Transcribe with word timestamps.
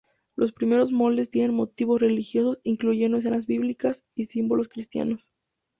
Los 0.35 0.51
primero 0.51 0.83
moldes 0.89 1.29
tienen 1.29 1.53
motivos 1.55 2.01
religiosos, 2.01 2.57
incluyendo 2.63 3.17
escenas 3.19 3.45
bíblicas 3.45 4.03
y 4.15 4.25
símbolos 4.25 4.67
cristianos. 4.67 5.29